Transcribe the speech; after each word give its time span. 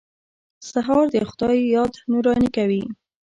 سهار 0.69 1.05
د 1.11 1.15
خدای 1.29 1.59
یاد 1.75 1.93
نوراني 2.11 2.49
کوي. 2.57 2.81